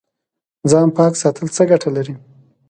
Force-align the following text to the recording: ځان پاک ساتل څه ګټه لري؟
ځان 0.71 0.87
پاک 0.97 1.13
ساتل 1.23 1.47
څه 1.55 1.63
ګټه 1.71 1.89
لري؟ 1.95 2.15